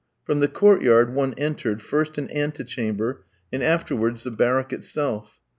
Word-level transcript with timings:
From 0.23 0.39
the 0.39 0.47
court 0.47 0.81
yard 0.81 1.13
one 1.13 1.35
entered, 1.35 1.79
first 1.79 2.17
an 2.17 2.27
ante 2.31 2.63
chamber, 2.63 3.23
and 3.53 3.61
afterwards 3.61 4.23
the 4.23 4.31
barrack 4.31 4.73
itself. 4.73 5.39